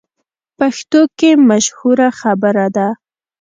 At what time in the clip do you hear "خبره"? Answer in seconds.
2.19-2.67